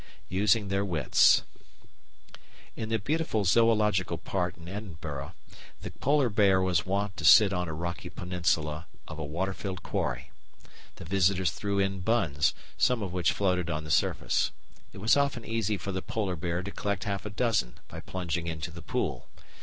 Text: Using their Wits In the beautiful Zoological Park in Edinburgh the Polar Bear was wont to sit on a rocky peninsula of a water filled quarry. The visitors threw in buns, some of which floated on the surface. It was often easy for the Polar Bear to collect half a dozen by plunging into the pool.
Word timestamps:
Using 0.29 0.69
their 0.69 0.83
Wits 0.83 1.43
In 2.75 2.89
the 2.89 2.97
beautiful 2.97 3.45
Zoological 3.45 4.17
Park 4.17 4.57
in 4.57 4.67
Edinburgh 4.67 5.33
the 5.81 5.91
Polar 5.91 6.29
Bear 6.29 6.59
was 6.59 6.87
wont 6.87 7.15
to 7.17 7.23
sit 7.23 7.53
on 7.53 7.67
a 7.67 7.73
rocky 7.73 8.09
peninsula 8.09 8.87
of 9.07 9.19
a 9.19 9.23
water 9.23 9.53
filled 9.53 9.83
quarry. 9.83 10.31
The 10.95 11.05
visitors 11.05 11.51
threw 11.51 11.77
in 11.77 11.99
buns, 11.99 12.55
some 12.79 13.03
of 13.03 13.13
which 13.13 13.31
floated 13.31 13.69
on 13.69 13.83
the 13.83 13.91
surface. 13.91 14.49
It 14.91 14.97
was 14.97 15.15
often 15.15 15.45
easy 15.45 15.77
for 15.77 15.91
the 15.91 16.01
Polar 16.01 16.35
Bear 16.35 16.63
to 16.63 16.71
collect 16.71 17.03
half 17.03 17.23
a 17.27 17.29
dozen 17.29 17.79
by 17.87 17.99
plunging 17.99 18.47
into 18.47 18.71
the 18.71 18.81
pool. 18.81 19.27